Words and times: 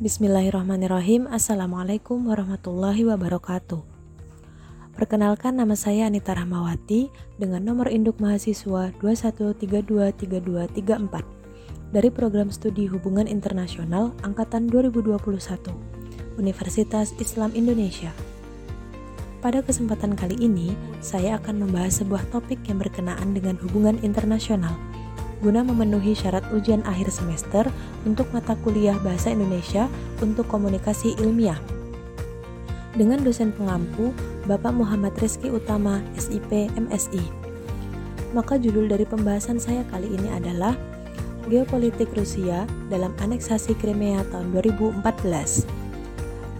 Bismillahirrahmanirrahim. 0.00 1.28
Assalamualaikum 1.28 2.24
warahmatullahi 2.24 3.04
wabarakatuh. 3.04 3.84
Perkenalkan 4.96 5.60
nama 5.60 5.76
saya 5.76 6.08
Anita 6.08 6.32
Rahmawati 6.32 7.12
dengan 7.36 7.60
nomor 7.60 7.92
induk 7.92 8.16
mahasiswa 8.16 8.88
21323234 8.96 11.92
dari 11.92 12.08
program 12.08 12.48
studi 12.48 12.88
hubungan 12.88 13.28
internasional 13.28 14.16
angkatan 14.24 14.72
2021 14.72 15.20
Universitas 16.40 17.12
Islam 17.20 17.52
Indonesia. 17.52 18.16
Pada 19.44 19.60
kesempatan 19.60 20.16
kali 20.16 20.40
ini, 20.40 20.72
saya 21.04 21.36
akan 21.36 21.68
membahas 21.68 22.00
sebuah 22.00 22.32
topik 22.32 22.64
yang 22.64 22.80
berkenaan 22.80 23.36
dengan 23.36 23.60
hubungan 23.60 24.00
internasional 24.00 24.72
guna 25.42 25.66
memenuhi 25.66 26.14
syarat 26.14 26.46
ujian 26.54 26.86
akhir 26.86 27.10
semester 27.10 27.66
untuk 28.06 28.30
mata 28.30 28.54
kuliah 28.62 28.94
Bahasa 29.02 29.34
Indonesia 29.34 29.90
untuk 30.22 30.46
komunikasi 30.46 31.18
ilmiah. 31.18 31.58
Dengan 32.94 33.26
dosen 33.26 33.50
pengampu, 33.50 34.14
Bapak 34.46 34.70
Muhammad 34.70 35.18
Rizky 35.18 35.50
Utama, 35.50 35.98
SIP, 36.14 36.70
MSI. 36.78 37.24
Maka 38.32 38.56
judul 38.56 38.86
dari 38.88 39.04
pembahasan 39.04 39.58
saya 39.58 39.82
kali 39.90 40.08
ini 40.14 40.30
adalah 40.32 40.78
Geopolitik 41.50 42.14
Rusia 42.14 42.64
dalam 42.86 43.10
aneksasi 43.18 43.74
Crimea 43.82 44.22
tahun 44.30 44.54
2014. 44.54 45.02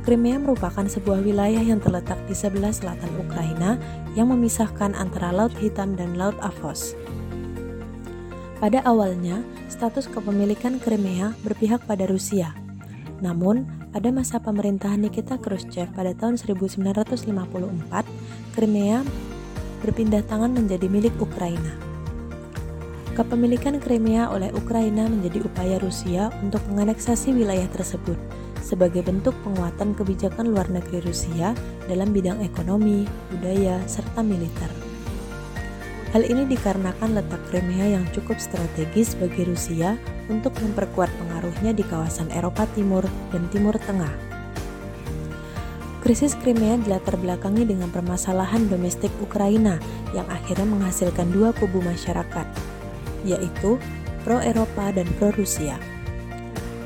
Crimea 0.00 0.40
merupakan 0.40 0.88
sebuah 0.88 1.20
wilayah 1.20 1.60
yang 1.60 1.76
terletak 1.84 2.16
di 2.24 2.32
sebelah 2.32 2.72
selatan 2.72 3.12
Ukraina 3.20 3.76
yang 4.16 4.32
memisahkan 4.32 4.96
antara 4.96 5.28
Laut 5.28 5.52
Hitam 5.60 5.92
dan 6.00 6.16
Laut 6.16 6.34
Avos. 6.40 6.96
Pada 8.60 8.84
awalnya, 8.84 9.40
status 9.72 10.04
kepemilikan 10.04 10.76
Crimea 10.84 11.32
berpihak 11.40 11.80
pada 11.88 12.04
Rusia. 12.04 12.52
Namun, 13.24 13.64
pada 13.88 14.12
masa 14.12 14.36
pemerintahan 14.36 15.00
Nikita 15.00 15.40
Khrushchev 15.40 15.88
pada 15.96 16.12
tahun 16.12 16.36
1954, 16.36 18.04
Crimea 18.52 19.00
berpindah 19.80 20.20
tangan 20.28 20.52
menjadi 20.52 20.92
milik 20.92 21.16
Ukraina. 21.16 21.72
Kepemilikan 23.16 23.80
Crimea 23.80 24.28
oleh 24.28 24.52
Ukraina 24.52 25.08
menjadi 25.08 25.40
upaya 25.40 25.80
Rusia 25.80 26.28
untuk 26.44 26.60
menganeksasi 26.68 27.32
wilayah 27.32 27.66
tersebut 27.72 28.20
sebagai 28.60 29.00
bentuk 29.00 29.32
penguatan 29.40 29.96
kebijakan 29.96 30.52
luar 30.52 30.68
negeri 30.68 31.00
Rusia 31.00 31.56
dalam 31.88 32.12
bidang 32.12 32.44
ekonomi, 32.44 33.08
budaya, 33.32 33.80
serta 33.88 34.20
militer. 34.20 34.89
Hal 36.10 36.26
ini 36.26 36.42
dikarenakan 36.42 37.22
letak 37.22 37.38
Crimea 37.54 37.94
yang 37.94 38.02
cukup 38.10 38.42
strategis 38.42 39.14
bagi 39.14 39.46
Rusia 39.46 39.94
untuk 40.26 40.50
memperkuat 40.58 41.06
pengaruhnya 41.06 41.70
di 41.70 41.86
kawasan 41.86 42.34
Eropa 42.34 42.66
Timur 42.74 43.06
dan 43.30 43.46
Timur 43.54 43.78
Tengah. 43.78 44.10
Krisis 46.02 46.34
Crimea 46.34 46.82
dilatar 46.82 47.14
belakangi 47.14 47.62
dengan 47.62 47.94
permasalahan 47.94 48.66
domestik 48.66 49.14
Ukraina 49.22 49.78
yang 50.10 50.26
akhirnya 50.26 50.66
menghasilkan 50.66 51.30
dua 51.30 51.54
kubu 51.54 51.78
masyarakat, 51.78 52.46
yaitu 53.22 53.78
pro-Eropa 54.26 54.90
dan 54.90 55.06
pro-Rusia. 55.14 55.78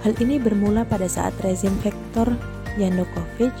Hal 0.00 0.16
ini 0.16 0.40
bermula 0.40 0.88
pada 0.88 1.04
saat 1.04 1.36
rezim 1.44 1.76
Viktor 1.84 2.32
Yanukovych 2.80 3.52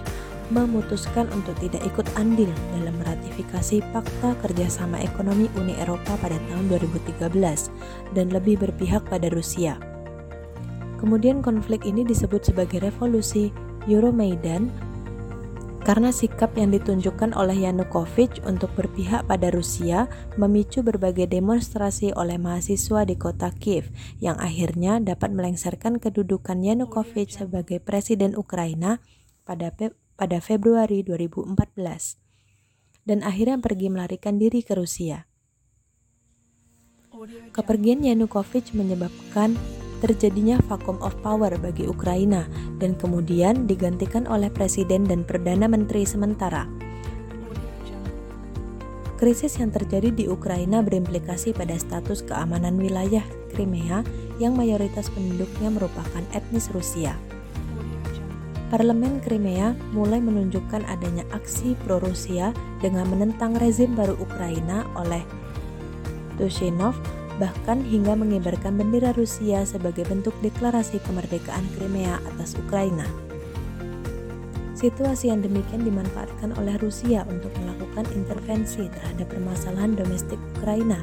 memutuskan 0.50 1.30
untuk 1.30 1.54
tidak 1.62 1.80
ikut 1.86 2.06
andil 2.18 2.50
dalam 2.76 2.94
meratifikasi 2.98 3.80
Fakta 3.94 4.34
Kerjasama 4.42 4.98
Ekonomi 5.00 5.46
Uni 5.56 5.78
Eropa 5.78 6.18
pada 6.18 6.36
tahun 6.50 6.66
2013 6.68 7.30
dan 8.12 8.26
lebih 8.34 8.58
berpihak 8.58 9.06
pada 9.06 9.30
Rusia. 9.30 9.78
Kemudian 11.00 11.40
konflik 11.40 11.88
ini 11.88 12.04
disebut 12.04 12.44
sebagai 12.52 12.84
revolusi 12.84 13.48
Euromaidan 13.88 14.90
karena 15.80 16.12
sikap 16.12 16.52
yang 16.60 16.76
ditunjukkan 16.76 17.32
oleh 17.32 17.64
Yanukovych 17.64 18.44
untuk 18.44 18.68
berpihak 18.76 19.24
pada 19.24 19.48
Rusia 19.48 20.12
memicu 20.36 20.84
berbagai 20.84 21.24
demonstrasi 21.24 22.12
oleh 22.12 22.36
mahasiswa 22.36 23.08
di 23.08 23.16
kota 23.16 23.48
Kiev 23.56 23.88
yang 24.20 24.36
akhirnya 24.36 25.00
dapat 25.00 25.32
melengsarkan 25.32 25.96
kedudukan 25.96 26.60
Yanukovych 26.60 27.32
sebagai 27.32 27.80
presiden 27.80 28.36
Ukraina 28.36 29.00
pada 29.48 29.72
pada 30.20 30.36
Februari 30.44 31.00
2014 31.00 31.56
dan 33.08 33.24
akhirnya 33.24 33.56
pergi 33.56 33.88
melarikan 33.88 34.36
diri 34.36 34.60
ke 34.60 34.76
Rusia. 34.76 35.24
Kepergian 37.56 38.04
Yanukovych 38.04 38.76
menyebabkan 38.76 39.56
terjadinya 40.04 40.60
vacuum 40.68 41.00
of 41.00 41.16
power 41.24 41.56
bagi 41.56 41.88
Ukraina 41.88 42.44
dan 42.76 42.96
kemudian 43.00 43.64
digantikan 43.64 44.28
oleh 44.28 44.52
presiden 44.52 45.08
dan 45.08 45.24
perdana 45.24 45.68
menteri 45.68 46.04
sementara. 46.04 46.68
Krisis 49.20 49.60
yang 49.60 49.68
terjadi 49.68 50.08
di 50.08 50.24
Ukraina 50.32 50.80
berimplikasi 50.80 51.52
pada 51.52 51.76
status 51.76 52.24
keamanan 52.24 52.80
wilayah 52.80 53.24
Crimea 53.52 54.00
yang 54.40 54.56
mayoritas 54.56 55.12
penduduknya 55.12 55.68
merupakan 55.68 56.24
etnis 56.32 56.72
Rusia. 56.72 57.12
Parlemen 58.70 59.18
Crimea 59.18 59.74
mulai 59.90 60.22
menunjukkan 60.22 60.86
adanya 60.86 61.26
aksi 61.34 61.74
pro-Rusia 61.82 62.54
dengan 62.78 63.10
menentang 63.10 63.58
rezim 63.58 63.98
baru 63.98 64.14
Ukraina 64.22 64.86
oleh 64.94 65.26
Tushinov 66.38 66.94
bahkan 67.42 67.82
hingga 67.82 68.14
mengibarkan 68.14 68.78
bendera 68.78 69.10
Rusia 69.18 69.66
sebagai 69.66 70.06
bentuk 70.06 70.38
deklarasi 70.38 71.02
kemerdekaan 71.02 71.66
Crimea 71.74 72.22
atas 72.30 72.54
Ukraina. 72.54 73.10
Situasi 74.78 75.34
yang 75.34 75.42
demikian 75.42 75.82
dimanfaatkan 75.82 76.54
oleh 76.54 76.78
Rusia 76.78 77.26
untuk 77.26 77.50
melakukan 77.58 78.06
intervensi 78.14 78.86
terhadap 78.86 79.34
permasalahan 79.34 79.98
domestik 79.98 80.38
Ukraina 80.56 81.02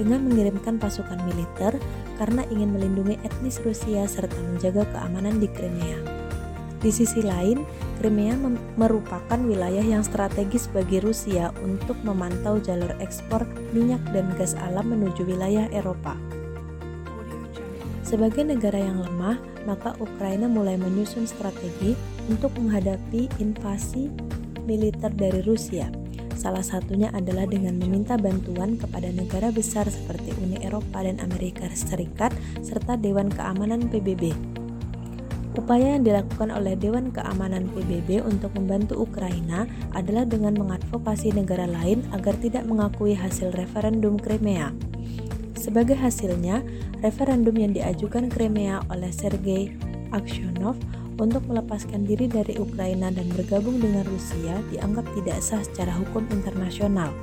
dengan 0.00 0.24
mengirimkan 0.24 0.80
pasukan 0.80 1.20
militer 1.28 1.76
karena 2.16 2.40
ingin 2.48 2.72
melindungi 2.72 3.20
etnis 3.20 3.60
Rusia 3.60 4.08
serta 4.08 4.40
menjaga 4.40 4.88
keamanan 4.96 5.36
di 5.44 5.48
Crimea. 5.52 6.15
Di 6.86 6.94
sisi 6.94 7.18
lain, 7.18 7.66
Crimea 7.98 8.38
merupakan 8.78 9.40
wilayah 9.42 9.82
yang 9.82 10.06
strategis 10.06 10.70
bagi 10.70 11.02
Rusia 11.02 11.50
untuk 11.66 11.98
memantau 12.06 12.62
jalur 12.62 12.94
ekspor 13.02 13.42
minyak 13.74 13.98
dan 14.14 14.30
gas 14.38 14.54
alam 14.54 14.94
menuju 14.94 15.26
wilayah 15.26 15.66
Eropa. 15.74 16.14
Sebagai 18.06 18.46
negara 18.46 18.78
yang 18.78 19.02
lemah, 19.02 19.34
maka 19.66 19.98
Ukraina 19.98 20.46
mulai 20.46 20.78
menyusun 20.78 21.26
strategi 21.26 21.98
untuk 22.30 22.54
menghadapi 22.54 23.34
invasi 23.42 24.06
militer 24.62 25.10
dari 25.10 25.42
Rusia. 25.42 25.90
Salah 26.38 26.62
satunya 26.62 27.10
adalah 27.10 27.50
dengan 27.50 27.82
meminta 27.82 28.14
bantuan 28.14 28.78
kepada 28.78 29.10
negara 29.10 29.50
besar 29.50 29.90
seperti 29.90 30.38
Uni 30.38 30.62
Eropa 30.62 31.02
dan 31.02 31.18
Amerika 31.18 31.66
Serikat 31.74 32.30
serta 32.62 32.94
Dewan 32.94 33.26
Keamanan 33.26 33.90
PBB. 33.90 34.55
Upaya 35.56 35.96
yang 35.96 36.04
dilakukan 36.04 36.52
oleh 36.52 36.76
Dewan 36.76 37.08
Keamanan 37.08 37.72
PBB 37.72 38.20
untuk 38.20 38.52
membantu 38.52 39.00
Ukraina 39.00 39.64
adalah 39.96 40.28
dengan 40.28 40.52
mengadvokasi 40.52 41.32
negara 41.32 41.64
lain 41.64 42.04
agar 42.12 42.36
tidak 42.44 42.68
mengakui 42.68 43.16
hasil 43.16 43.56
referendum 43.56 44.20
Crimea. 44.20 44.76
Sebagai 45.56 45.96
hasilnya, 45.96 46.60
referendum 47.00 47.56
yang 47.56 47.72
diajukan 47.72 48.28
Crimea 48.28 48.84
oleh 48.92 49.08
Sergei 49.08 49.72
Aksyonov 50.12 50.76
untuk 51.16 51.48
melepaskan 51.48 52.04
diri 52.04 52.28
dari 52.28 52.60
Ukraina 52.60 53.08
dan 53.08 53.24
bergabung 53.32 53.80
dengan 53.80 54.04
Rusia 54.04 54.60
dianggap 54.68 55.08
tidak 55.16 55.40
sah 55.40 55.64
secara 55.64 55.96
hukum 55.96 56.28
internasional 56.28 57.16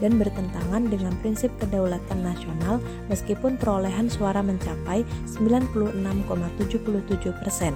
dan 0.00 0.18
bertentangan 0.20 0.88
dengan 0.88 1.12
prinsip 1.24 1.50
kedaulatan 1.60 2.24
nasional 2.24 2.80
meskipun 3.08 3.56
perolehan 3.56 4.08
suara 4.08 4.42
mencapai 4.44 5.04
96,77 5.28 7.40
persen. 7.40 7.74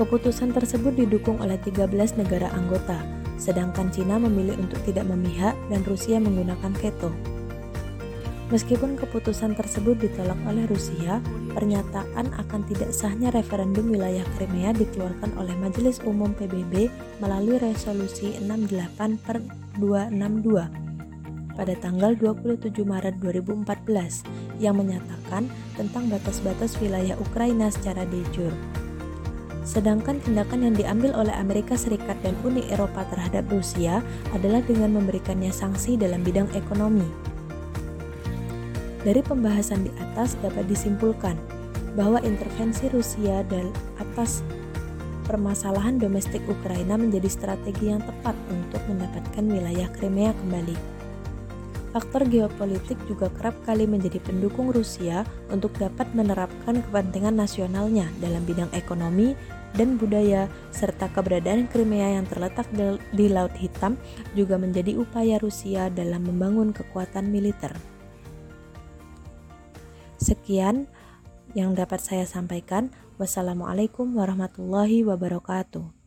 Keputusan 0.00 0.56
tersebut 0.56 0.96
didukung 0.96 1.36
oleh 1.44 1.60
13 1.60 1.92
negara 2.16 2.48
anggota, 2.56 3.04
sedangkan 3.36 3.92
Cina 3.92 4.16
memilih 4.16 4.56
untuk 4.56 4.80
tidak 4.88 5.04
memihak 5.04 5.52
dan 5.68 5.84
Rusia 5.84 6.16
menggunakan 6.16 6.72
veto. 6.80 7.12
Meskipun 8.50 8.98
keputusan 8.98 9.54
tersebut 9.54 9.94
ditolak 10.02 10.34
oleh 10.42 10.66
Rusia, 10.66 11.22
pernyataan 11.54 12.34
akan 12.34 12.66
tidak 12.66 12.90
sahnya 12.90 13.30
referendum 13.30 13.86
wilayah 13.94 14.26
Crimea 14.34 14.74
dikeluarkan 14.74 15.38
oleh 15.38 15.54
Majelis 15.54 16.02
Umum 16.02 16.34
PBB 16.34 16.90
melalui 17.22 17.62
resolusi 17.62 18.34
68 18.42 19.22
per 19.22 19.38
262 19.78 20.90
pada 21.54 21.74
tanggal 21.78 22.18
27 22.18 22.74
Maret 22.82 23.22
2014 23.22 24.58
yang 24.58 24.74
menyatakan 24.74 25.46
tentang 25.78 26.10
batas-batas 26.10 26.74
wilayah 26.82 27.14
Ukraina 27.22 27.70
secara 27.70 28.02
de 28.02 28.18
jure. 28.34 28.54
Sedangkan 29.62 30.18
tindakan 30.24 30.66
yang 30.66 30.74
diambil 30.74 31.14
oleh 31.14 31.36
Amerika 31.36 31.78
Serikat 31.78 32.18
dan 32.26 32.34
Uni 32.42 32.66
Eropa 32.72 33.06
terhadap 33.12 33.46
Rusia 33.52 34.02
adalah 34.34 34.64
dengan 34.66 34.98
memberikannya 34.98 35.54
sanksi 35.54 35.94
dalam 36.00 36.26
bidang 36.26 36.50
ekonomi. 36.58 37.29
Dari 39.00 39.24
pembahasan 39.24 39.88
di 39.88 39.92
atas 39.96 40.36
dapat 40.44 40.68
disimpulkan 40.68 41.32
bahwa 41.96 42.20
intervensi 42.20 42.86
Rusia 42.92 43.40
dan 43.48 43.72
atas 43.96 44.44
permasalahan 45.24 45.96
domestik 45.96 46.44
Ukraina 46.50 47.00
menjadi 47.00 47.30
strategi 47.32 47.88
yang 47.88 48.04
tepat 48.04 48.36
untuk 48.52 48.82
mendapatkan 48.90 49.44
wilayah 49.46 49.88
Crimea 49.96 50.36
kembali. 50.36 50.76
Faktor 51.90 52.22
geopolitik 52.30 52.94
juga 53.10 53.26
kerap 53.34 53.56
kali 53.66 53.82
menjadi 53.82 54.22
pendukung 54.22 54.70
Rusia 54.70 55.26
untuk 55.50 55.74
dapat 55.74 56.06
menerapkan 56.14 56.78
kepentingan 56.86 57.34
nasionalnya 57.34 58.06
dalam 58.22 58.46
bidang 58.46 58.70
ekonomi 58.76 59.34
dan 59.74 59.98
budaya, 59.98 60.46
serta 60.70 61.10
keberadaan 61.10 61.66
Crimea 61.66 62.18
yang 62.18 62.26
terletak 62.30 62.66
di 63.10 63.26
Laut 63.30 63.54
Hitam 63.58 63.98
juga 64.38 64.58
menjadi 64.58 64.98
upaya 64.98 65.38
Rusia 65.42 65.90
dalam 65.90 66.26
membangun 66.26 66.70
kekuatan 66.70 67.26
militer. 67.30 67.74
Sekian 70.20 70.84
yang 71.56 71.72
dapat 71.72 72.04
saya 72.04 72.28
sampaikan. 72.28 72.92
Wassalamualaikum 73.16 74.12
warahmatullahi 74.12 75.00
wabarakatuh. 75.04 75.99